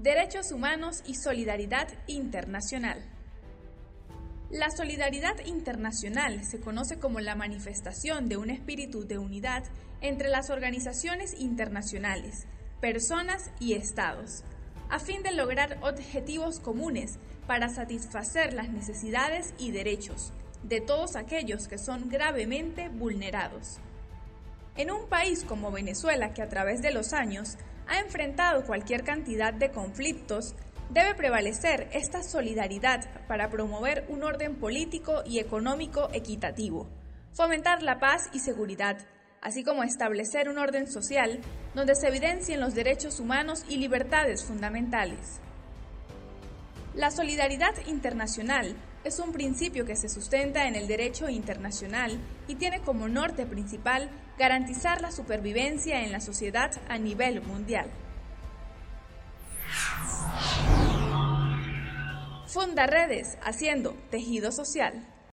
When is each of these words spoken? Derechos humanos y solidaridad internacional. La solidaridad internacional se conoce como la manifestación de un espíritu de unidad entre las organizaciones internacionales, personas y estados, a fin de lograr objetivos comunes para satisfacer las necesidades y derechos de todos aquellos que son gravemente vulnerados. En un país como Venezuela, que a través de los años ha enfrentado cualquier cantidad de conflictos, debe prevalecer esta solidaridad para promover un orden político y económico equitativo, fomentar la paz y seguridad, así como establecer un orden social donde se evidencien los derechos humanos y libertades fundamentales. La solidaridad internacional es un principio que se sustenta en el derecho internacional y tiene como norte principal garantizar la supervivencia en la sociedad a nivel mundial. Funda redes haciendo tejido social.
Derechos 0.00 0.52
humanos 0.52 1.02
y 1.08 1.16
solidaridad 1.16 1.88
internacional. 2.06 3.04
La 4.48 4.70
solidaridad 4.70 5.44
internacional 5.44 6.44
se 6.44 6.60
conoce 6.60 7.00
como 7.00 7.18
la 7.18 7.34
manifestación 7.34 8.28
de 8.28 8.36
un 8.36 8.48
espíritu 8.48 9.08
de 9.08 9.18
unidad 9.18 9.64
entre 10.00 10.28
las 10.28 10.50
organizaciones 10.50 11.34
internacionales, 11.40 12.46
personas 12.80 13.50
y 13.58 13.72
estados, 13.72 14.44
a 14.88 15.00
fin 15.00 15.24
de 15.24 15.32
lograr 15.32 15.78
objetivos 15.82 16.60
comunes 16.60 17.18
para 17.48 17.68
satisfacer 17.68 18.52
las 18.52 18.68
necesidades 18.68 19.52
y 19.58 19.72
derechos 19.72 20.32
de 20.62 20.80
todos 20.80 21.16
aquellos 21.16 21.66
que 21.66 21.76
son 21.76 22.08
gravemente 22.08 22.88
vulnerados. 22.88 23.80
En 24.78 24.92
un 24.92 25.08
país 25.08 25.42
como 25.42 25.72
Venezuela, 25.72 26.32
que 26.32 26.40
a 26.40 26.48
través 26.48 26.80
de 26.82 26.92
los 26.92 27.12
años 27.12 27.56
ha 27.88 27.98
enfrentado 27.98 28.64
cualquier 28.64 29.02
cantidad 29.02 29.52
de 29.52 29.72
conflictos, 29.72 30.54
debe 30.88 31.16
prevalecer 31.16 31.88
esta 31.92 32.22
solidaridad 32.22 33.00
para 33.26 33.50
promover 33.50 34.06
un 34.08 34.22
orden 34.22 34.54
político 34.54 35.24
y 35.26 35.40
económico 35.40 36.08
equitativo, 36.12 36.88
fomentar 37.32 37.82
la 37.82 37.98
paz 37.98 38.30
y 38.32 38.38
seguridad, 38.38 38.98
así 39.42 39.64
como 39.64 39.82
establecer 39.82 40.48
un 40.48 40.58
orden 40.58 40.86
social 40.86 41.40
donde 41.74 41.96
se 41.96 42.06
evidencien 42.06 42.60
los 42.60 42.76
derechos 42.76 43.18
humanos 43.18 43.64
y 43.68 43.78
libertades 43.78 44.44
fundamentales. 44.44 45.40
La 46.94 47.10
solidaridad 47.10 47.74
internacional 47.88 48.76
es 49.08 49.18
un 49.18 49.32
principio 49.32 49.86
que 49.86 49.96
se 49.96 50.10
sustenta 50.10 50.68
en 50.68 50.74
el 50.74 50.86
derecho 50.86 51.30
internacional 51.30 52.20
y 52.46 52.56
tiene 52.56 52.80
como 52.80 53.08
norte 53.08 53.46
principal 53.46 54.10
garantizar 54.38 55.00
la 55.00 55.10
supervivencia 55.10 56.04
en 56.04 56.12
la 56.12 56.20
sociedad 56.20 56.70
a 56.88 56.98
nivel 56.98 57.40
mundial. 57.40 57.86
Funda 62.46 62.86
redes 62.86 63.38
haciendo 63.42 63.94
tejido 64.10 64.52
social. 64.52 65.06